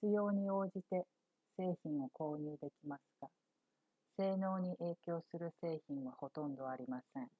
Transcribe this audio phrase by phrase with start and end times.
[0.00, 1.04] 必要に応じて
[1.58, 3.28] 製品を購入できますが
[4.16, 7.30] 性能に影響する製品はほとんどありません